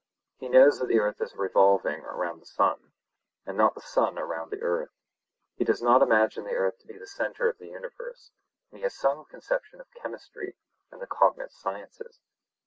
[0.39, 2.91] He knows that the earth is revolving round the sun,
[3.45, 4.89] and not the sun around the earth.
[5.57, 8.31] He does not imagine the earth to be the centre of the universe,
[8.71, 10.55] and he has some conception of chemistry
[10.89, 12.19] and the cognate sciences.